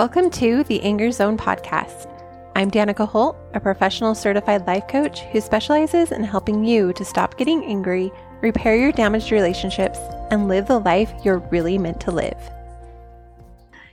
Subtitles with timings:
[0.00, 2.08] Welcome to the Anger Zone podcast.
[2.56, 7.36] I'm Danika Holt, a professional certified life coach who specializes in helping you to stop
[7.36, 8.10] getting angry,
[8.40, 9.98] repair your damaged relationships,
[10.30, 12.50] and live the life you're really meant to live.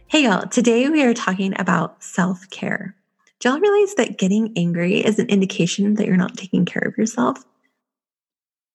[0.07, 0.47] Hey, y'all.
[0.47, 2.95] Today we are talking about self care.
[3.41, 6.97] Do y'all realize that getting angry is an indication that you're not taking care of
[6.97, 7.43] yourself?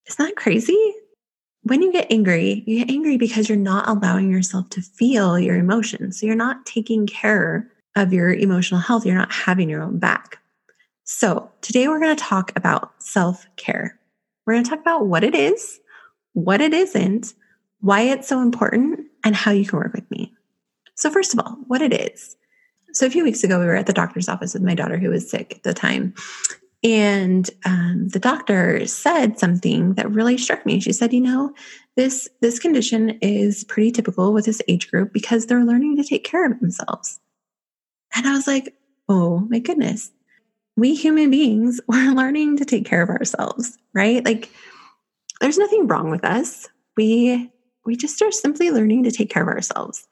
[0.06, 0.96] Isn't that crazy?
[1.62, 5.56] When you get angry, you get angry because you're not allowing yourself to feel your
[5.56, 6.18] emotions.
[6.18, 9.06] So you're not taking care of your emotional health.
[9.06, 10.38] You're not having your own back.
[11.04, 13.98] So today we're going to talk about self care.
[14.46, 15.80] We're going to talk about what it is,
[16.32, 17.34] what it isn't,
[17.80, 20.32] why it's so important, and how you can work with me.
[20.94, 22.36] So, first of all, what it is.
[22.92, 25.10] So, a few weeks ago, we were at the doctor's office with my daughter who
[25.10, 26.14] was sick at the time.
[26.84, 30.80] And um, the doctor said something that really struck me.
[30.80, 31.54] She said, "You know,
[31.96, 36.24] this this condition is pretty typical with this age group because they're learning to take
[36.24, 37.20] care of themselves."
[38.16, 38.74] And I was like,
[39.08, 40.10] "Oh my goodness,
[40.76, 44.24] we human beings we're learning to take care of ourselves, right?
[44.24, 44.50] Like,
[45.40, 46.68] there's nothing wrong with us.
[46.96, 47.50] We
[47.86, 50.08] we just are simply learning to take care of ourselves,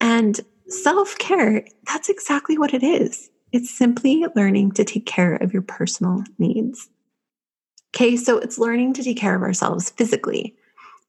[0.00, 1.66] and self care.
[1.86, 6.88] That's exactly what it is." It's simply learning to take care of your personal needs.
[7.94, 10.54] Okay, so it's learning to take care of ourselves physically,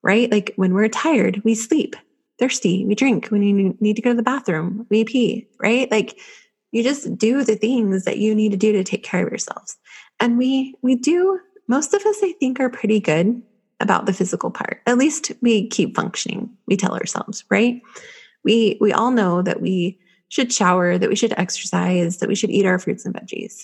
[0.01, 0.31] right?
[0.31, 1.95] Like when we're tired, we sleep,
[2.39, 3.27] thirsty, we drink.
[3.27, 5.91] When you need to go to the bathroom, we pee, right?
[5.91, 6.17] Like
[6.71, 9.77] you just do the things that you need to do to take care of yourselves.
[10.19, 13.41] And we we do most of us I think are pretty good
[13.79, 14.81] about the physical part.
[14.85, 16.49] At least we keep functioning.
[16.67, 17.81] We tell ourselves, right?
[18.43, 19.99] We we all know that we
[20.29, 23.61] should shower, that we should exercise, that we should eat our fruits and veggies.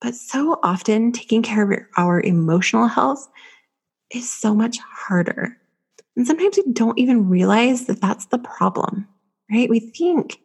[0.00, 3.28] But so often, taking care of our emotional health
[4.10, 5.56] is so much harder.
[6.16, 9.08] And sometimes we don't even realize that that's the problem,
[9.50, 9.70] right?
[9.70, 10.38] We think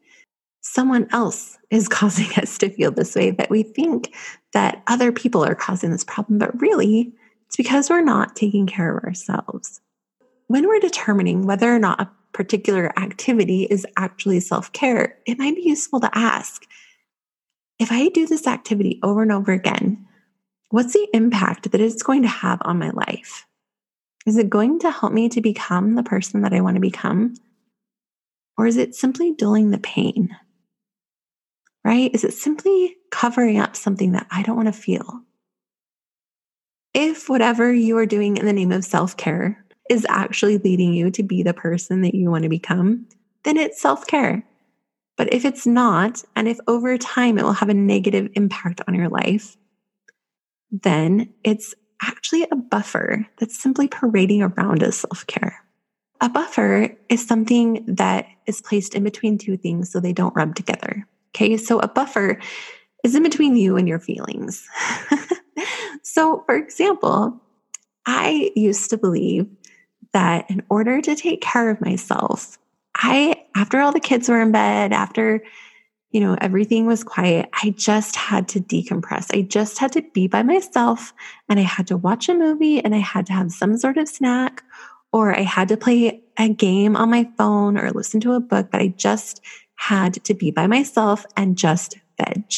[0.61, 4.13] someone else is causing us to feel this way, that we think
[4.53, 7.13] that other people are causing this problem, but really,
[7.47, 9.81] it's because we're not taking care of ourselves.
[10.47, 15.55] When we're determining whether or not a particular activity is actually self care, it might
[15.55, 16.63] be useful to ask
[17.79, 20.07] if I do this activity over and over again,
[20.69, 23.45] what's the impact that it's going to have on my life?
[24.25, 27.35] Is it going to help me to become the person that I want to become?
[28.57, 30.35] Or is it simply dulling the pain?
[31.85, 32.13] Right?
[32.13, 35.21] Is it simply covering up something that I don't want to feel?
[36.93, 41.11] If whatever you are doing in the name of self care is actually leading you
[41.11, 43.07] to be the person that you want to become,
[43.43, 44.43] then it's self care.
[45.15, 48.93] But if it's not, and if over time it will have a negative impact on
[48.93, 49.57] your life,
[50.71, 55.63] then it's actually a buffer that's simply parading around as self care.
[56.21, 60.55] A buffer is something that is placed in between two things so they don't rub
[60.55, 61.07] together.
[61.35, 62.39] Okay, so a buffer
[63.03, 64.67] is in between you and your feelings.
[66.03, 67.39] so, for example,
[68.05, 69.47] I used to believe
[70.13, 72.57] that in order to take care of myself,
[72.95, 75.43] I, after all the kids were in bed, after,
[76.11, 79.27] you know, everything was quiet, I just had to decompress.
[79.35, 81.13] I just had to be by myself
[81.49, 84.07] and I had to watch a movie and I had to have some sort of
[84.07, 84.63] snack
[85.11, 88.69] or I had to play a game on my phone or listen to a book,
[88.71, 89.41] but I just
[89.75, 92.51] had to be by myself and just veg.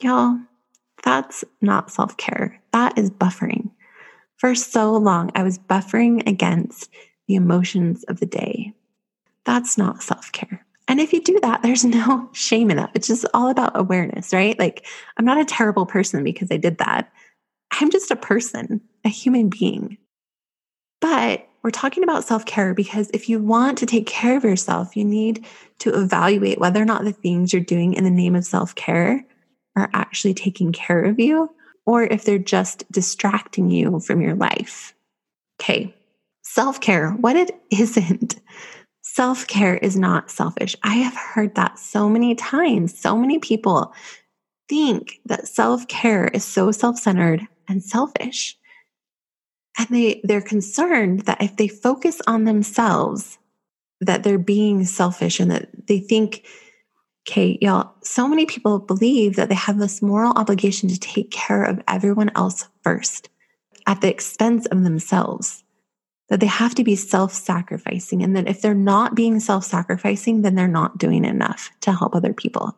[0.00, 0.38] Y'all,
[1.02, 2.60] that's not self care.
[2.72, 3.70] That is buffering.
[4.42, 6.90] For so long, I was buffering against
[7.28, 8.74] the emotions of the day.
[9.44, 10.66] That's not self care.
[10.88, 12.90] And if you do that, there's no shame in that.
[12.94, 14.58] It's just all about awareness, right?
[14.58, 14.84] Like,
[15.16, 17.12] I'm not a terrible person because I did that.
[17.70, 19.96] I'm just a person, a human being.
[21.00, 24.96] But we're talking about self care because if you want to take care of yourself,
[24.96, 25.46] you need
[25.78, 29.24] to evaluate whether or not the things you're doing in the name of self care
[29.76, 31.48] are actually taking care of you
[31.86, 34.94] or if they're just distracting you from your life.
[35.60, 35.94] Okay,
[36.42, 38.36] self care, what it isn't.
[39.02, 40.76] Self care is not selfish.
[40.82, 42.98] I have heard that so many times.
[42.98, 43.92] So many people
[44.68, 48.56] think that self care is so self centered and selfish.
[49.78, 53.38] And they, they're concerned that if they focus on themselves,
[54.00, 56.44] that they're being selfish and that they think
[57.28, 61.62] Okay, y'all, so many people believe that they have this moral obligation to take care
[61.62, 63.28] of everyone else first
[63.86, 65.62] at the expense of themselves,
[66.28, 70.42] that they have to be self sacrificing, and that if they're not being self sacrificing,
[70.42, 72.76] then they're not doing enough to help other people.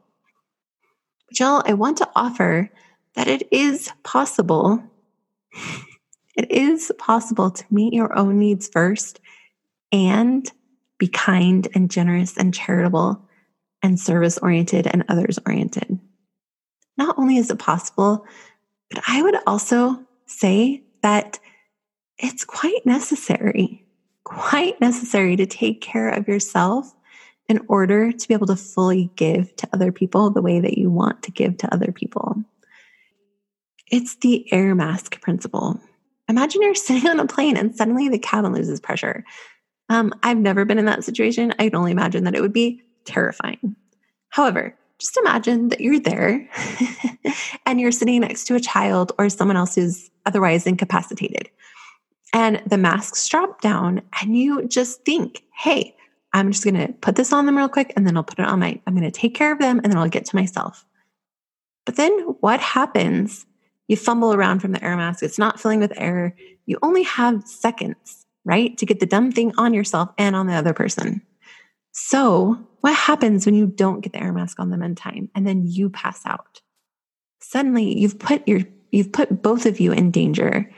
[1.28, 2.70] But y'all, I want to offer
[3.14, 4.82] that it is possible,
[6.36, 9.20] it is possible to meet your own needs first
[9.90, 10.50] and
[10.98, 13.23] be kind and generous and charitable
[13.84, 16.00] and service oriented and others oriented.
[16.96, 18.26] Not only is it possible,
[18.90, 21.38] but I would also say that
[22.16, 23.84] it's quite necessary,
[24.24, 26.90] quite necessary to take care of yourself
[27.46, 30.90] in order to be able to fully give to other people the way that you
[30.90, 32.36] want to give to other people.
[33.90, 35.78] It's the air mask principle.
[36.30, 39.24] Imagine you're sitting on a plane and suddenly the cabin loses pressure.
[39.90, 41.52] Um, I've never been in that situation.
[41.58, 43.76] I can only imagine that it would be terrifying.
[44.30, 46.48] However, just imagine that you're there
[47.66, 51.50] and you're sitting next to a child or someone else who's otherwise incapacitated.
[52.32, 55.94] And the masks drop down, and you just think, hey,
[56.34, 58.46] I'm just going to put this on them real quick and then I'll put it
[58.46, 60.84] on my, I'm going to take care of them and then I'll get to myself.
[61.86, 63.46] But then what happens?
[63.86, 66.34] You fumble around from the air mask, it's not filling with air.
[66.66, 70.54] You only have seconds, right, to get the dumb thing on yourself and on the
[70.54, 71.22] other person.
[71.96, 75.46] So, what happens when you don't get the air mask on them in time and
[75.46, 76.60] then you pass out?
[77.40, 80.70] Suddenly, you've put your you've put both of you in danger.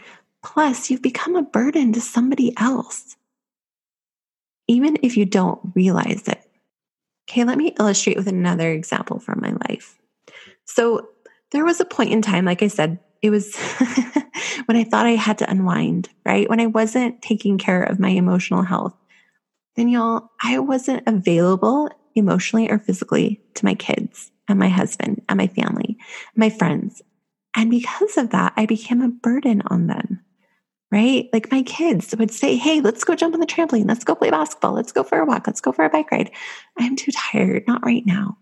[0.44, 3.16] Plus, you've become a burden to somebody else
[4.68, 6.42] even if you don't realize it.
[7.28, 9.98] Okay, let me illustrate with another example from my life.
[10.64, 11.08] So,
[11.52, 13.56] there was a point in time, like I said, it was
[14.66, 16.48] when I thought I had to unwind, right?
[16.50, 18.94] When I wasn't taking care of my emotional health.
[19.76, 25.37] Then, y'all, I wasn't available emotionally or physically to my kids and my husband and
[25.37, 25.99] my family,
[26.34, 27.02] my friends.
[27.55, 30.20] And because of that, I became a burden on them
[30.93, 31.28] right?
[31.32, 33.88] Like my kids would say, Hey, let's go jump on the trampoline.
[33.88, 34.73] Let's go play basketball.
[34.73, 35.46] Let's go for a walk.
[35.46, 36.31] Let's go for a bike ride.
[36.79, 37.64] I'm too tired.
[37.67, 38.38] Not right now.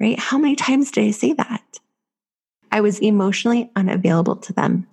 [0.00, 0.18] Right?
[0.18, 1.78] How many times did I say that?
[2.70, 4.86] I was emotionally unavailable to them.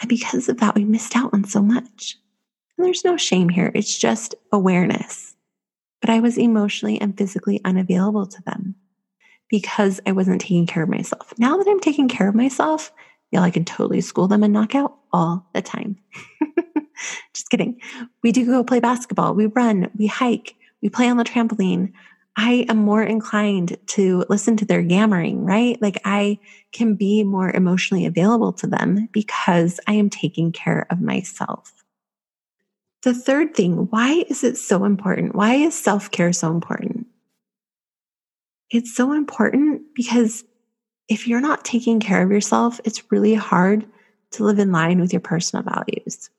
[0.00, 2.16] And because of that, we missed out on so much.
[2.80, 3.70] There's no shame here.
[3.74, 5.34] It's just awareness.
[6.00, 8.74] But I was emotionally and physically unavailable to them
[9.48, 11.34] because I wasn't taking care of myself.
[11.38, 12.92] Now that I'm taking care of myself,
[13.30, 15.98] yeah, I can totally school them and knock out all the time.
[17.34, 17.80] Just kidding.
[18.22, 21.92] We do go play basketball, we run, we hike, we play on the trampoline.
[22.36, 25.80] I am more inclined to listen to their yammering, right?
[25.82, 26.38] Like I
[26.72, 31.79] can be more emotionally available to them because I am taking care of myself.
[33.02, 35.34] The third thing, why is it so important?
[35.34, 37.06] Why is self care so important?
[38.70, 40.44] It's so important because
[41.08, 43.86] if you're not taking care of yourself, it's really hard
[44.32, 46.30] to live in line with your personal values.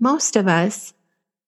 [0.00, 0.94] Most of us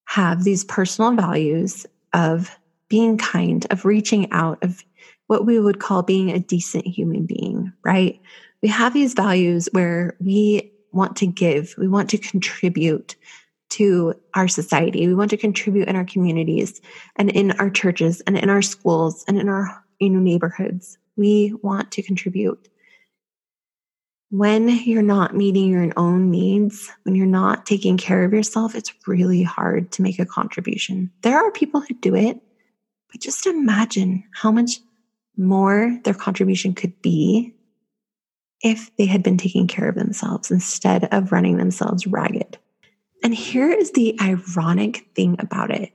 [0.05, 2.57] have these personal values of
[2.89, 4.85] being kind, of reaching out, of
[5.27, 8.21] what we would call being a decent human being, right?
[8.63, 13.17] We have these values where we want to give, we want to contribute
[13.71, 16.81] to our society, we want to contribute in our communities
[17.17, 21.53] and in our churches and in our schools and in our you know, neighborhoods we
[21.63, 22.69] want to contribute.
[24.31, 28.95] When you're not meeting your own needs, when you're not taking care of yourself, it's
[29.07, 31.11] really hard to make a contribution.
[31.23, 32.41] There are people who do it,
[33.11, 34.81] but just imagine how much
[35.37, 37.55] more their contribution could be
[38.61, 42.59] if they had been taking care of themselves instead of running themselves ragged.
[43.29, 45.93] And here is the ironic thing about it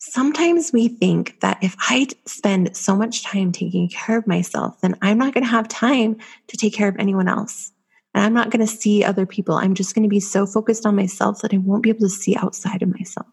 [0.00, 4.96] sometimes we think that if I spend so much time taking care of myself, then
[5.02, 6.16] I'm not going to have time
[6.48, 7.70] to take care of anyone else.
[8.14, 9.54] And I'm not going to see other people.
[9.54, 12.08] I'm just going to be so focused on myself that I won't be able to
[12.08, 13.26] see outside of myself.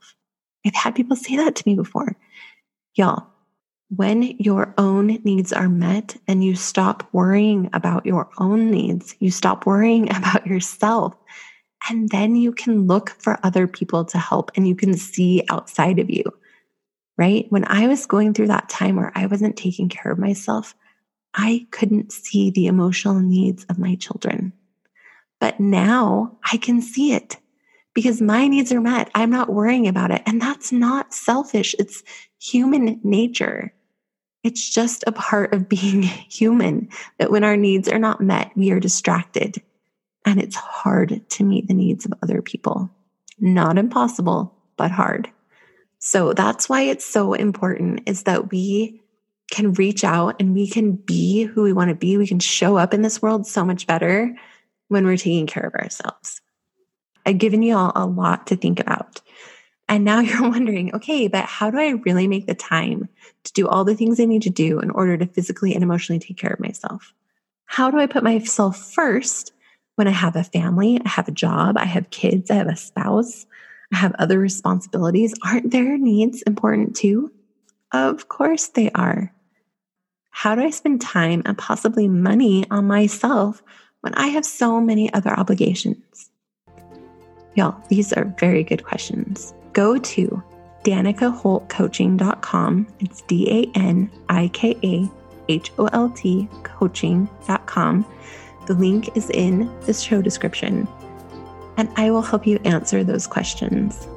[0.65, 2.15] I've had people say that to me before.
[2.95, 3.27] Y'all,
[3.89, 9.31] when your own needs are met and you stop worrying about your own needs, you
[9.31, 11.15] stop worrying about yourself,
[11.89, 15.99] and then you can look for other people to help and you can see outside
[15.99, 16.23] of you
[17.17, 17.47] right?
[17.49, 20.75] When I was going through that time where I wasn't taking care of myself,
[21.33, 24.53] I couldn't see the emotional needs of my children.
[25.39, 27.37] But now I can see it
[27.93, 29.09] because my needs are met.
[29.15, 30.21] I'm not worrying about it.
[30.25, 32.03] And that's not selfish, it's
[32.39, 33.73] human nature.
[34.43, 38.71] It's just a part of being human that when our needs are not met, we
[38.71, 39.61] are distracted.
[40.27, 42.89] And it's hard to meet the needs of other people.
[43.39, 45.31] Not impossible, but hard.
[45.99, 49.01] So that's why it's so important is that we
[49.49, 52.17] can reach out and we can be who we want to be.
[52.17, 54.35] We can show up in this world so much better
[54.89, 56.41] when we're taking care of ourselves.
[57.25, 59.21] I've given you all a lot to think about.
[59.87, 63.07] And now you're wondering, okay, but how do I really make the time
[63.45, 66.19] to do all the things I need to do in order to physically and emotionally
[66.19, 67.13] take care of myself?
[67.63, 69.53] How do I put myself first
[69.97, 72.75] when I have a family, I have a job, I have kids, I have a
[72.75, 73.47] spouse,
[73.91, 77.31] I have other responsibilities, aren't their needs important too?
[77.91, 79.33] Of course they are.
[80.29, 83.63] How do I spend time and possibly money on myself
[84.01, 86.29] when I have so many other obligations?
[87.55, 89.55] Y'all, these are very good questions.
[89.73, 90.43] Go to
[90.83, 92.87] danikaholtcoaching.com.
[92.99, 95.09] It's D A N I K A
[95.49, 98.05] H O L T coaching.com.
[98.67, 100.89] The link is in the show description,
[101.77, 104.09] and I will help you answer those questions.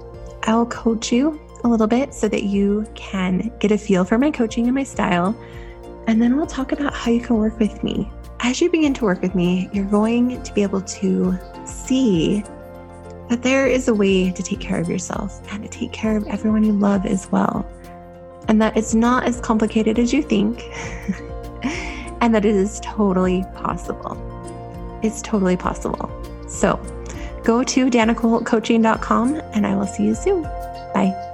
[0.42, 4.18] I will coach you a little bit so that you can get a feel for
[4.18, 5.38] my coaching and my style.
[6.08, 8.10] And then we'll talk about how you can work with me.
[8.40, 12.42] As you begin to work with me, you're going to be able to see
[13.28, 16.26] that there is a way to take care of yourself and to take care of
[16.26, 17.64] everyone you love as well.
[18.48, 20.64] And that it's not as complicated as you think,
[22.20, 24.29] and that it is totally possible.
[25.02, 26.10] It's totally possible.
[26.48, 26.80] So
[27.44, 30.42] go to danikaholtcoaching.com and I will see you soon.
[30.94, 31.29] Bye.